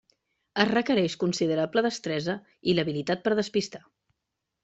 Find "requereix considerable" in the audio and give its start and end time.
0.69-1.83